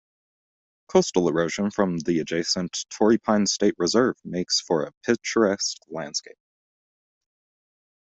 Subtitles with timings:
[0.87, 6.39] Coastal erosion from the adjacent Torrey Pines State Reserve makes for a picturesque landscape.